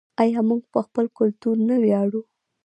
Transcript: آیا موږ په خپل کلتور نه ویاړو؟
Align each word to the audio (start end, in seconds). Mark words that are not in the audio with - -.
آیا 0.21 0.41
موږ 0.49 0.61
په 0.73 0.79
خپل 0.87 1.05
کلتور 1.17 1.55
نه 1.69 1.75
ویاړو؟ 1.83 2.21